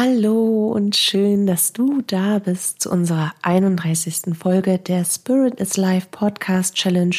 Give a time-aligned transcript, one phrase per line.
[0.00, 4.32] Hallo und schön, dass du da bist zu unserer 31.
[4.38, 7.16] Folge der Spirit is Life Podcast Challenge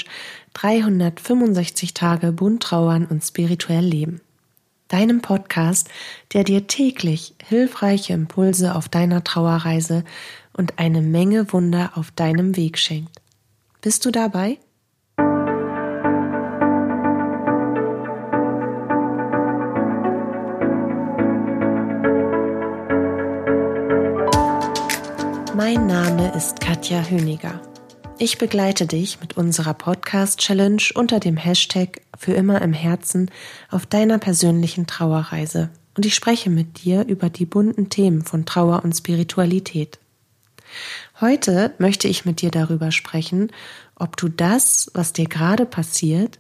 [0.54, 4.22] 365 Tage bunt trauern und spirituell leben.
[4.88, 5.90] Deinem Podcast,
[6.32, 10.06] der dir täglich hilfreiche Impulse auf deiner Trauerreise
[10.54, 13.20] und eine Menge Wunder auf deinem Weg schenkt.
[13.82, 14.58] Bist du dabei?
[25.60, 27.60] Mein Name ist Katja Höniger.
[28.18, 33.30] Ich begleite dich mit unserer Podcast-Challenge unter dem Hashtag für immer im Herzen
[33.70, 38.86] auf deiner persönlichen Trauerreise und ich spreche mit dir über die bunten Themen von Trauer
[38.86, 40.00] und Spiritualität.
[41.20, 43.52] Heute möchte ich mit dir darüber sprechen,
[43.96, 46.40] ob du das, was dir gerade passiert,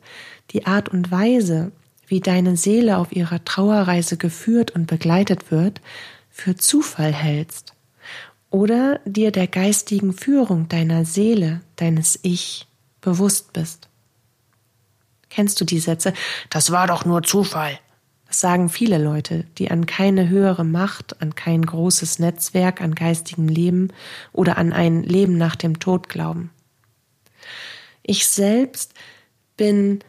[0.52, 1.74] die Art und Weise,
[2.08, 5.82] wie deine Seele auf ihrer Trauerreise geführt und begleitet wird,
[6.30, 7.74] für Zufall hältst
[8.50, 12.68] oder dir der geistigen Führung deiner Seele, deines Ich
[13.02, 13.88] bewusst bist.
[15.30, 16.14] Kennst du die Sätze?
[16.50, 17.80] Das war doch nur Zufall.
[18.28, 23.48] Das sagen viele Leute, die an keine höhere Macht, an kein großes Netzwerk, an geistigem
[23.48, 23.90] Leben
[24.34, 26.52] oder an ein Leben nach dem Tod glauben.
[28.04, 28.94] Ich selbst
[29.58, 30.00] bin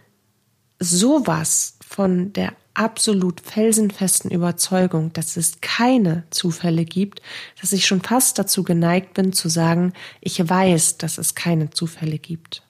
[0.78, 7.20] sowas von der absolut felsenfesten Überzeugung, dass es keine Zufälle gibt,
[7.60, 9.92] dass ich schon fast dazu geneigt bin zu sagen,
[10.22, 12.62] ich weiß, dass es keine Zufälle gibt.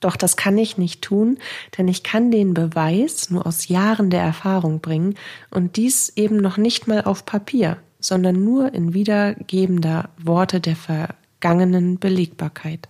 [0.00, 1.36] Doch das kann ich nicht tun,
[1.76, 5.16] denn ich kann den Beweis nur aus Jahren der Erfahrung bringen
[5.50, 11.98] und dies eben noch nicht mal auf Papier, sondern nur in wiedergebender Worte der vergangenen
[11.98, 12.88] Belegbarkeit.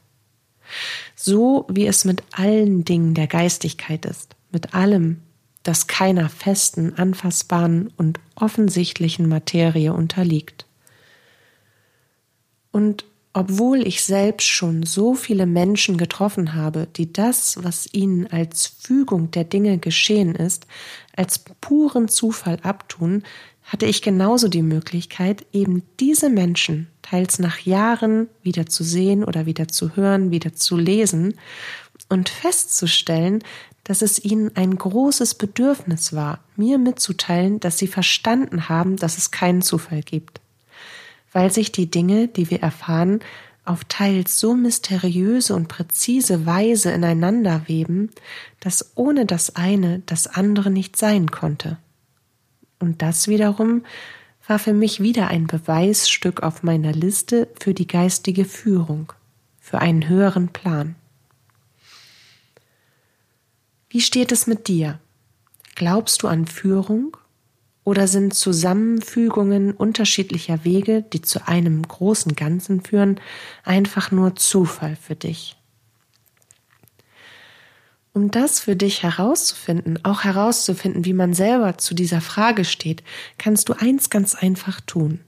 [1.17, 5.21] So wie es mit allen Dingen der Geistigkeit ist, mit allem,
[5.65, 10.67] das keiner festen, anfassbaren und offensichtlichen Materie unterliegt.
[12.71, 18.67] Und obwohl ich selbst schon so viele Menschen getroffen habe, die das, was ihnen als
[18.67, 20.69] Fügung der Dinge geschehen ist,
[21.17, 23.25] als puren Zufall abtun,
[23.65, 29.47] hatte ich genauso die Möglichkeit, eben diese Menschen teils nach Jahren wieder zu sehen oder
[29.47, 31.35] wieder zu hören, wieder zu lesen
[32.09, 33.43] und festzustellen,
[33.85, 39.31] dass es ihnen ein großes Bedürfnis war, mir mitzuteilen, dass sie verstanden haben, dass es
[39.31, 40.41] keinen Zufall gibt
[41.35, 43.21] weil sich die Dinge, die wir erfahren,
[43.67, 48.11] auf teils so mysteriöse und präzise Weise ineinander weben,
[48.61, 51.79] dass ohne das eine das andere nicht sein konnte.
[52.79, 53.85] Und das wiederum
[54.47, 59.13] war für mich wieder ein Beweisstück auf meiner Liste für die geistige Führung,
[59.61, 60.95] für einen höheren Plan.
[63.95, 64.99] Wie steht es mit dir?
[65.77, 67.17] Glaubst du an Führung
[67.85, 73.21] oder sind Zusammenfügungen unterschiedlicher Wege, die zu einem großen Ganzen führen,
[73.63, 75.55] einfach nur Zufall für dich?
[78.13, 83.05] Um das für dich herauszufinden, auch herauszufinden, wie man selber zu dieser Frage steht,
[83.39, 85.21] kannst du eins ganz einfach tun.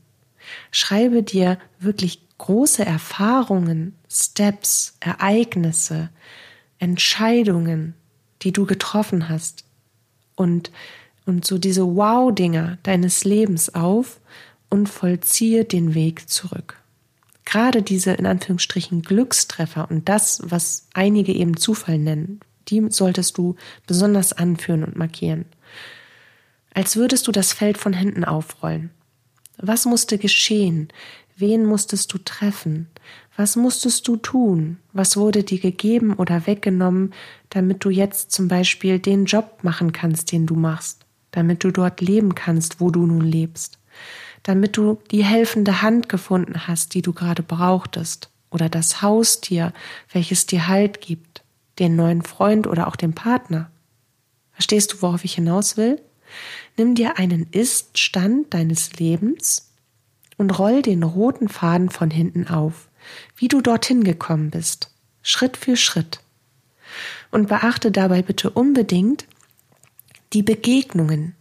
[0.72, 6.10] Schreibe dir wirklich große Erfahrungen, Steps, Ereignisse,
[6.80, 7.94] Entscheidungen,
[8.46, 9.64] die du getroffen hast
[10.36, 10.70] und
[11.24, 14.20] und so diese Wow-Dinger deines Lebens auf
[14.70, 16.80] und vollziehe den Weg zurück.
[17.44, 23.56] Gerade diese in Anführungsstrichen Glückstreffer und das, was einige eben Zufall nennen, die solltest du
[23.88, 25.46] besonders anführen und markieren.
[26.72, 28.90] Als würdest du das Feld von hinten aufrollen.
[29.58, 30.88] Was musste geschehen?
[31.36, 32.86] Wen musstest du treffen?
[33.36, 34.78] Was musstest du tun?
[34.92, 37.12] Was wurde dir gegeben oder weggenommen,
[37.50, 41.06] damit du jetzt zum Beispiel den Job machen kannst, den du machst?
[41.36, 43.78] damit du dort leben kannst, wo du nun lebst,
[44.42, 49.74] damit du die helfende Hand gefunden hast, die du gerade brauchtest, oder das Haustier,
[50.10, 51.42] welches dir Halt gibt,
[51.78, 53.70] den neuen Freund oder auch den Partner.
[54.52, 56.00] Verstehst du, worauf ich hinaus will?
[56.78, 59.72] Nimm dir einen Ist-Stand deines Lebens
[60.38, 62.85] und roll den roten Faden von hinten auf,
[63.36, 64.90] wie du dorthin gekommen bist,
[65.22, 66.20] Schritt für Schritt.
[67.30, 69.26] Und beachte dabei bitte unbedingt,
[70.32, 71.34] die Begegnungen,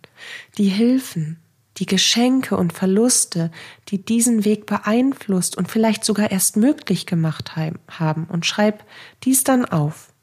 [0.58, 1.40] die Hilfen,
[1.78, 3.52] die Geschenke und Verluste,
[3.90, 8.84] die diesen Weg beeinflusst und vielleicht sogar erst möglich gemacht haben, und schreib
[9.24, 10.14] dies dann auf.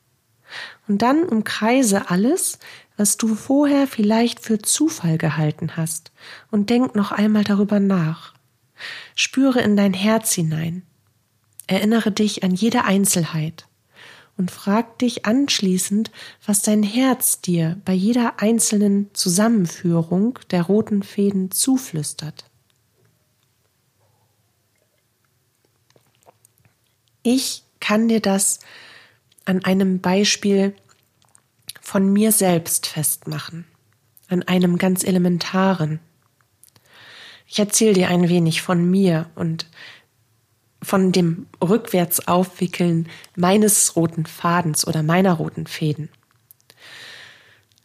[0.89, 2.59] Und dann umkreise alles,
[2.97, 6.13] was du vorher vielleicht für Zufall gehalten hast,
[6.51, 8.35] und denk noch einmal darüber nach.
[9.15, 10.83] Spüre in dein Herz hinein.
[11.73, 13.67] Erinnere dich an jede Einzelheit
[14.37, 16.11] und frag dich anschließend,
[16.45, 22.45] was dein Herz dir bei jeder einzelnen Zusammenführung der roten Fäden zuflüstert.
[27.23, 28.61] Ich kann dir das
[29.47, 30.77] an einem Beispiel
[31.81, 33.65] von mir selbst festmachen,
[34.29, 36.01] an einem ganz elementaren.
[37.47, 39.67] Ich erzähle dir ein wenig von mir und
[40.83, 46.09] von dem Rückwärtsaufwickeln meines roten Fadens oder meiner roten Fäden.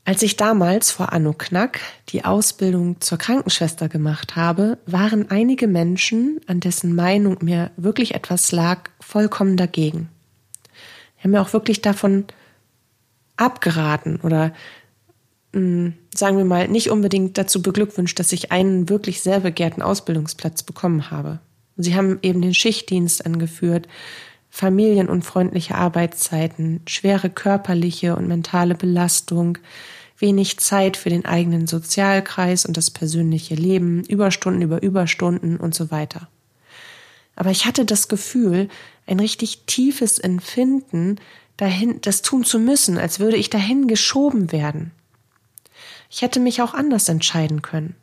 [0.08, 6.40] Als ich damals vor Anno Knack die Ausbildung zur Krankenschwester gemacht habe, waren einige Menschen,
[6.48, 10.08] an dessen Meinung mir wirklich etwas lag, vollkommen dagegen.
[11.18, 12.24] Die haben mir auch wirklich davon
[13.36, 14.54] abgeraten oder
[15.52, 19.82] mh, hm, sagen wir mal nicht unbedingt dazu beglückwünscht, dass ich einen wirklich sehr begehrten
[19.82, 21.40] Ausbildungsplatz bekommen habe.
[21.78, 23.88] Sie haben eben den Schichtdienst angeführt,
[24.50, 29.60] familienunfreundliche Arbeitszeiten, schwere körperliche und mentale Belastung,
[30.18, 35.92] wenig Zeit für den eigenen Sozialkreis und das persönliche Leben, Überstunden über Überstunden und so
[35.92, 36.28] weiter.
[37.36, 38.68] Aber ich hatte das Gefühl,
[39.06, 41.18] ein richtig tiefes Empfinden,
[41.56, 44.92] dahin, das tun zu müssen, als würde ich dahin geschoben werden.
[46.10, 47.96] Ich hätte mich auch anders entscheiden können.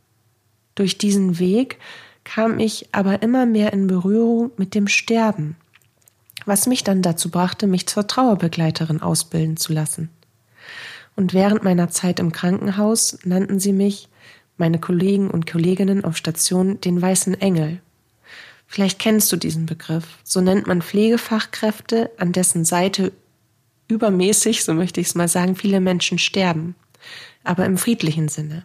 [0.76, 1.78] Durch diesen Weg
[2.24, 5.56] kam ich aber immer mehr in Berührung mit dem Sterben,
[6.46, 10.10] was mich dann dazu brachte, mich zur Trauerbegleiterin ausbilden zu lassen
[11.16, 14.08] und während meiner Zeit im Krankenhaus nannten sie mich,
[14.56, 17.80] meine Kollegen und Kolleginnen auf Station, den weißen Engel.
[18.66, 20.18] Vielleicht kennst du diesen Begriff.
[20.24, 23.12] So nennt man Pflegefachkräfte, an dessen Seite
[23.88, 26.74] übermäßig, so möchte ich es mal sagen, viele Menschen sterben.
[27.42, 28.64] Aber im friedlichen Sinne.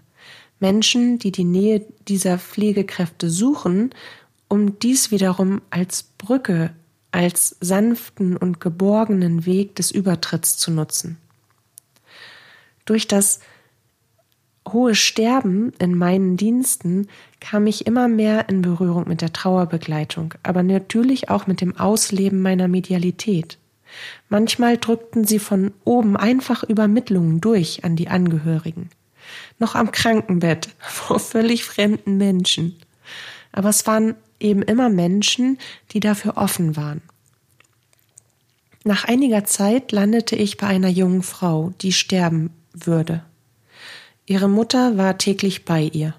[0.59, 3.91] Menschen, die die Nähe dieser Pflegekräfte suchen,
[4.47, 6.71] um dies wiederum als Brücke,
[7.11, 11.17] als sanften und geborgenen Weg des Übertritts zu nutzen
[12.89, 13.39] durch das
[14.67, 17.07] hohe Sterben in meinen Diensten
[17.39, 22.41] kam ich immer mehr in Berührung mit der Trauerbegleitung, aber natürlich auch mit dem Ausleben
[22.41, 23.57] meiner Medialität.
[24.27, 28.89] Manchmal drückten sie von oben einfach Übermittlungen durch an die Angehörigen.
[29.57, 32.77] Noch am Krankenbett, vor völlig fremden Menschen.
[33.51, 35.57] Aber es waren eben immer Menschen,
[35.91, 37.01] die dafür offen waren.
[38.83, 43.23] Nach einiger Zeit landete ich bei einer jungen Frau, die sterben würde.
[44.25, 46.13] Ihre Mutter war täglich bei ihr.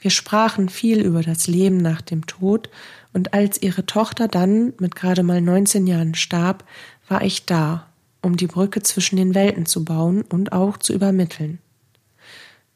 [0.00, 2.68] Wir sprachen viel über das Leben nach dem Tod,
[3.12, 6.64] und als ihre Tochter dann mit gerade mal 19 Jahren starb,
[7.08, 7.86] war ich da,
[8.20, 11.58] um die Brücke zwischen den Welten zu bauen und auch zu übermitteln.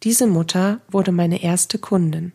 [0.03, 2.33] Diese Mutter wurde meine erste Kundin.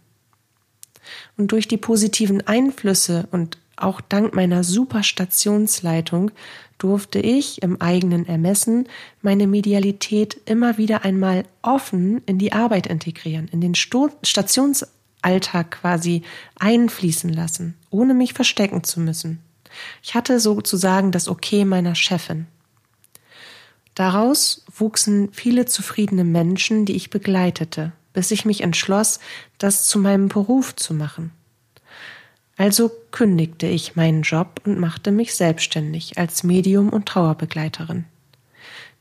[1.37, 6.31] Und durch die positiven Einflüsse und auch dank meiner super Stationsleitung
[6.77, 8.87] durfte ich im eigenen Ermessen
[9.21, 16.21] meine Medialität immer wieder einmal offen in die Arbeit integrieren, in den Sto Stationsalltag quasi
[16.59, 19.39] einfließen lassen, ohne mich verstecken zu müssen.
[20.03, 22.47] Ich hatte sozusagen das Okay meiner Chefin.
[23.95, 29.19] Daraus wuchsen viele zufriedene Menschen, die ich begleitete, bis ich mich entschloss,
[29.57, 31.31] das zu meinem Beruf zu machen.
[32.57, 38.05] Also kündigte ich meinen Job und machte mich selbstständig als Medium und Trauerbegleiterin.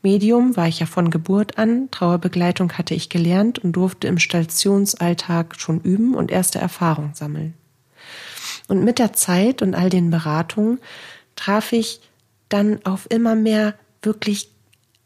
[0.01, 5.59] Medium war ich ja von Geburt an, Trauerbegleitung hatte ich gelernt und durfte im Stationsalltag
[5.59, 7.53] schon üben und erste Erfahrung sammeln.
[8.67, 10.79] Und mit der Zeit und all den Beratungen
[11.35, 12.01] traf ich
[12.49, 14.54] dann auf immer mehr wirklich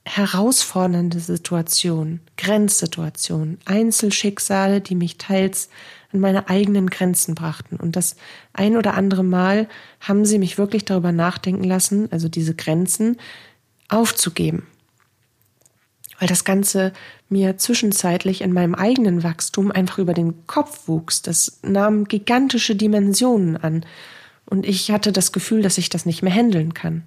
[0.09, 5.69] herausfordernde Situationen, Grenzsituationen, Einzelschicksale, die mich teils
[6.11, 7.75] an meine eigenen Grenzen brachten.
[7.75, 8.15] Und das
[8.51, 9.67] ein oder andere Mal
[9.99, 13.17] haben sie mich wirklich darüber nachdenken lassen, also diese Grenzen
[13.87, 14.65] aufzugeben.
[16.17, 16.91] Weil das Ganze
[17.29, 21.21] mir zwischenzeitlich in meinem eigenen Wachstum einfach über den Kopf wuchs.
[21.21, 23.85] Das nahm gigantische Dimensionen an.
[24.47, 27.03] Und ich hatte das Gefühl, dass ich das nicht mehr handeln kann.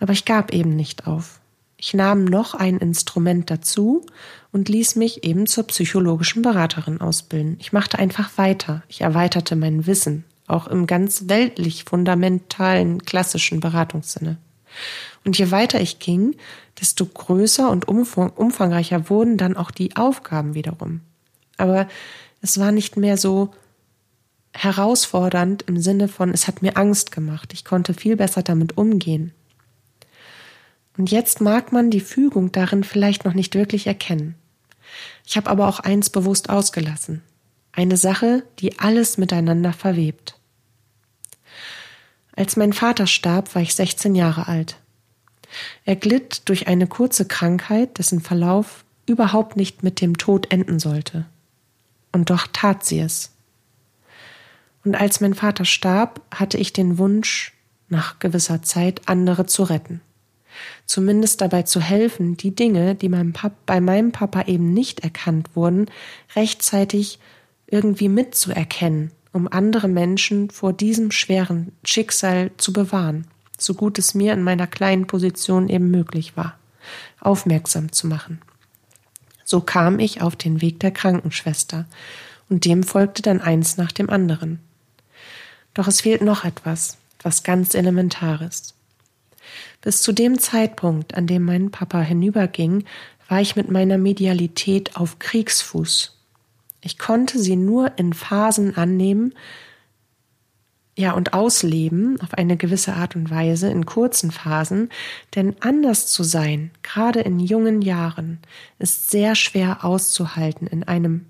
[0.00, 1.39] Aber ich gab eben nicht auf.
[1.82, 4.04] Ich nahm noch ein Instrument dazu
[4.52, 7.56] und ließ mich eben zur psychologischen Beraterin ausbilden.
[7.58, 8.82] Ich machte einfach weiter.
[8.88, 14.36] Ich erweiterte mein Wissen, auch im ganz weltlich fundamentalen klassischen Beratungssinne.
[15.24, 16.36] Und je weiter ich ging,
[16.78, 21.00] desto größer und umfangreicher wurden dann auch die Aufgaben wiederum.
[21.56, 21.88] Aber
[22.42, 23.52] es war nicht mehr so
[24.52, 27.54] herausfordernd im Sinne von, es hat mir Angst gemacht.
[27.54, 29.32] Ich konnte viel besser damit umgehen.
[30.96, 34.34] Und jetzt mag man die Fügung darin vielleicht noch nicht wirklich erkennen.
[35.26, 37.22] Ich habe aber auch eins bewusst ausgelassen.
[37.72, 40.38] Eine Sache, die alles miteinander verwebt.
[42.34, 44.76] Als mein Vater starb, war ich 16 Jahre alt.
[45.84, 51.26] Er glitt durch eine kurze Krankheit, dessen Verlauf überhaupt nicht mit dem Tod enden sollte.
[52.12, 53.32] Und doch tat sie es.
[54.84, 57.52] Und als mein Vater starb, hatte ich den Wunsch,
[57.88, 60.00] nach gewisser Zeit andere zu retten.
[60.86, 63.32] Zumindest dabei zu helfen, die Dinge, die meinem
[63.66, 65.86] bei meinem Papa eben nicht erkannt wurden,
[66.34, 67.18] rechtzeitig
[67.66, 73.26] irgendwie mitzuerkennen, um andere Menschen vor diesem schweren Schicksal zu bewahren,
[73.58, 76.58] so gut es mir in meiner kleinen Position eben möglich war,
[77.20, 78.40] aufmerksam zu machen.
[79.44, 81.86] So kam ich auf den Weg der Krankenschwester,
[82.48, 84.58] und dem folgte dann eins nach dem anderen.
[85.72, 88.74] Doch es fehlt noch etwas, was ganz Elementares.
[89.80, 92.84] Bis zu dem Zeitpunkt, an dem mein Papa hinüberging,
[93.28, 96.16] war ich mit meiner Medialität auf Kriegsfuß.
[96.80, 99.34] Ich konnte sie nur in Phasen annehmen,
[100.98, 104.90] ja, und ausleben auf eine gewisse Art und Weise in kurzen Phasen,
[105.34, 108.38] denn anders zu sein, gerade in jungen Jahren,
[108.78, 111.26] ist sehr schwer auszuhalten in einem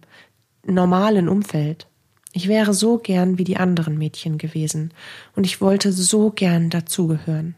[0.65, 1.87] normalen Umfeld.
[2.33, 4.93] Ich wäre so gern wie die anderen Mädchen gewesen,
[5.37, 7.55] und ich wollte so gern dazugehören.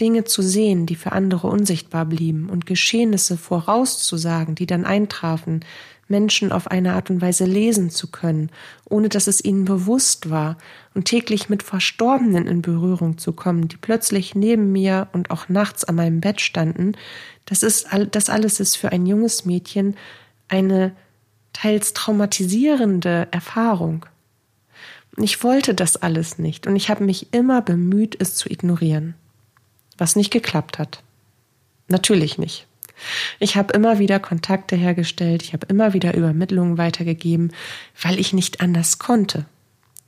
[0.00, 5.64] Dinge zu sehen, die für andere unsichtbar blieben, und Geschehnisse vorauszusagen, die dann eintrafen,
[6.08, 8.50] Menschen auf eine Art und Weise lesen zu können,
[8.86, 10.56] ohne dass es ihnen bewusst war,
[10.94, 15.84] und täglich mit Verstorbenen in Berührung zu kommen, die plötzlich neben mir und auch nachts
[15.84, 16.92] an meinem Bett standen,
[17.44, 19.96] das ist, das alles ist für ein junges Mädchen
[20.48, 20.92] eine
[21.52, 24.06] teils traumatisierende Erfahrung.
[25.16, 29.14] Ich wollte das alles nicht und ich habe mich immer bemüht, es zu ignorieren.
[29.98, 31.02] Was nicht geklappt hat.
[31.88, 32.66] Natürlich nicht.
[33.38, 37.52] Ich habe immer wieder Kontakte hergestellt, ich habe immer wieder Übermittlungen weitergegeben,
[38.00, 39.44] weil ich nicht anders konnte.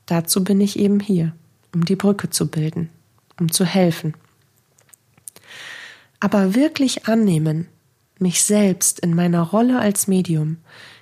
[0.06, 1.32] Dazu bin ich eben hier,
[1.72, 2.90] um die Brücke zu bilden,
[3.38, 4.14] um zu helfen.
[6.18, 7.68] Aber wirklich annehmen,
[8.18, 10.58] mich selbst in meiner Rolle als Medium,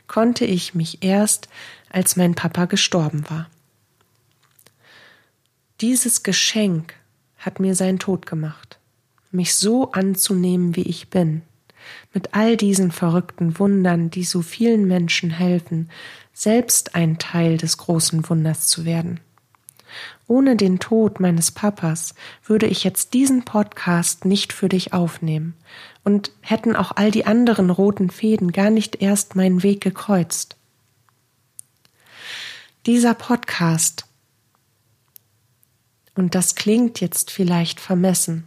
[0.06, 1.48] konnte ich mich erst,
[1.90, 3.48] als mein Papa gestorben war.
[5.80, 6.94] Dieses Geschenk
[7.38, 8.77] hat mir seinen Tod gemacht,
[9.30, 11.42] mich so anzunehmen, wie ich bin,
[12.12, 15.90] mit all diesen verrückten Wundern, die so vielen Menschen helfen,
[16.32, 19.20] selbst ein Teil des großen Wunders zu werden.
[20.26, 25.54] Ohne den Tod meines Papas würde ich jetzt diesen Podcast nicht für dich aufnehmen
[26.04, 30.56] und hätten auch all die anderen roten Fäden gar nicht erst meinen Weg gekreuzt.
[32.86, 34.04] Dieser Podcast,
[36.14, 38.44] und das klingt jetzt vielleicht vermessen,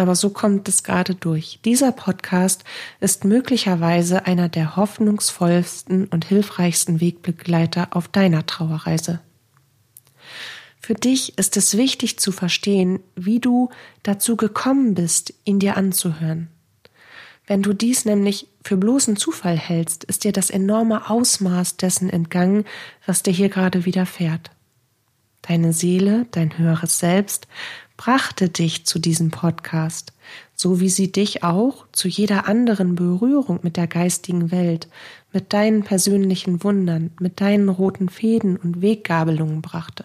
[0.00, 1.60] aber so kommt es gerade durch.
[1.64, 2.64] Dieser Podcast
[3.00, 9.20] ist möglicherweise einer der hoffnungsvollsten und hilfreichsten Wegbegleiter auf deiner Trauerreise.
[10.80, 13.68] Für dich ist es wichtig zu verstehen, wie du
[14.02, 16.48] dazu gekommen bist, ihn dir anzuhören.
[17.46, 22.64] Wenn du dies nämlich für bloßen Zufall hältst, ist dir das enorme Ausmaß dessen entgangen,
[23.04, 24.50] was dir hier gerade widerfährt.
[25.42, 27.48] Deine Seele, dein höheres Selbst,
[28.00, 30.14] brachte dich zu diesem Podcast,
[30.54, 34.88] so wie sie dich auch zu jeder anderen Berührung mit der geistigen Welt,
[35.34, 40.04] mit deinen persönlichen Wundern, mit deinen roten Fäden und Weggabelungen brachte.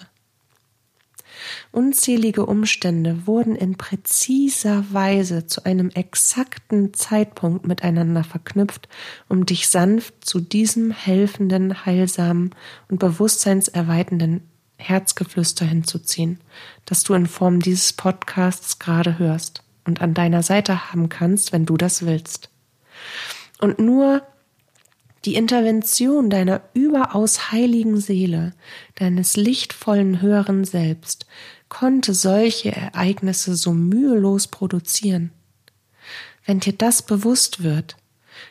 [1.71, 8.89] Unzählige Umstände wurden in präziser Weise zu einem exakten Zeitpunkt miteinander verknüpft,
[9.29, 12.53] um dich sanft zu diesem helfenden, heilsamen
[12.89, 14.41] und bewusstseinserweiternden
[14.77, 16.39] Herzgeflüster hinzuziehen,
[16.85, 21.65] das du in Form dieses Podcasts gerade hörst und an deiner Seite haben kannst, wenn
[21.65, 22.49] du das willst.
[23.59, 24.21] Und nur
[25.25, 28.53] die Intervention deiner überaus heiligen Seele,
[28.95, 31.25] deines lichtvollen höheren Selbst,
[31.67, 35.31] konnte solche Ereignisse so mühelos produzieren.
[36.45, 37.97] Wenn dir das bewusst wird,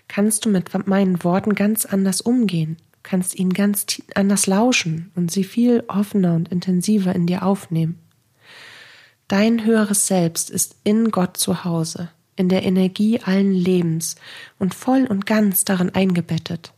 [0.08, 3.86] kannst du mit meinen Worten ganz anders umgehen kannst ihnen ganz
[4.16, 8.00] anders lauschen und sie viel offener und intensiver in dir aufnehmen.
[9.28, 14.16] Dein höheres Selbst ist in Gott zu Hause, in der Energie allen Lebens
[14.58, 16.72] und voll und ganz darin eingebettet.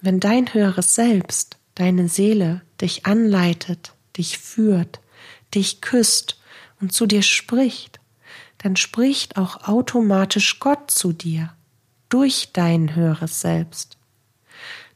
[0.00, 5.00] Wenn dein höheres Selbst, deine Seele dich anleitet, dich führt,
[5.54, 6.40] dich küsst
[6.80, 8.00] und zu dir spricht,
[8.58, 11.52] dann spricht auch automatisch Gott zu dir
[12.08, 13.98] durch dein höheres Selbst.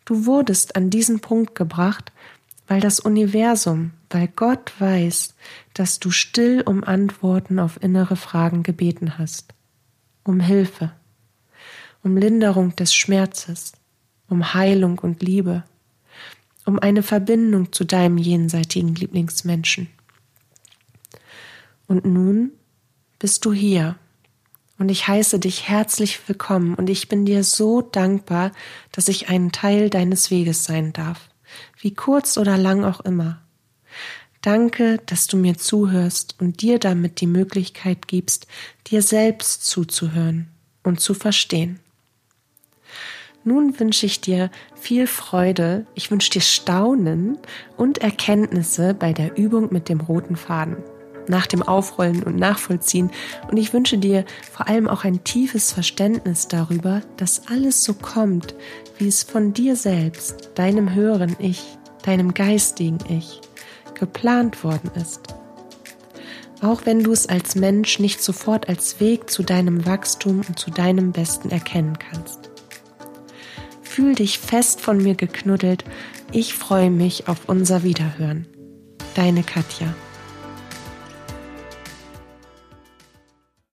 [0.05, 2.13] Du wurdest an diesen Punkt gebracht,
[2.71, 5.35] weil das Universum, weil Gott weiß,
[5.75, 9.55] dass du still um Antworten auf innere Fragen gebeten hast,
[10.23, 10.93] um Hilfe,
[12.05, 13.73] um Linderung des Schmerzes,
[14.29, 15.65] um Heilung und Liebe,
[16.65, 19.89] um eine Verbindung zu deinem jenseitigen Lieblingsmenschen.
[21.89, 22.53] Und nun
[23.19, 23.97] bist du hier.
[24.79, 26.77] Und ich heiße dich herzlich willkommen.
[26.77, 28.53] Und ich bin dir so dankbar,
[28.93, 31.31] dass ich ein Teil deines Weges sein darf,
[31.79, 33.41] wie kurz oder lang auch immer.
[34.43, 38.47] Danke, dass du mir zuhörst und dir damit die Möglichkeit gibst,
[38.87, 40.49] dir selbst zuzuhören
[40.83, 41.79] und zu verstehen.
[43.45, 47.39] Nun wünsche ich dir viel Freude, ich wünsche dir Staunen
[47.77, 50.77] und Erkenntnisse bei der Übung mit dem roten Faden,
[51.31, 53.11] nach dem Aufrollen und Nachvollziehen
[53.51, 58.55] und ich wünsche dir vor allem auch ein tiefes Verständnis darüber, dass alles so kommt,
[58.99, 61.65] wie es von dir selbst, deinem höheren Ich,
[62.03, 63.41] deinem geistigen Ich
[63.95, 65.21] geplant worden ist.
[66.63, 70.71] Auch wenn du es als Mensch nicht sofort als Weg zu deinem Wachstum und zu
[70.71, 72.51] deinem Besten erkennen kannst.
[73.83, 75.85] Fühl dich fest von mir geknuddelt.
[76.33, 78.47] Ich freue mich auf unser Wiederhören.
[79.15, 79.95] Deine Katja.